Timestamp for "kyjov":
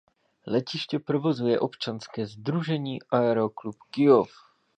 3.91-4.31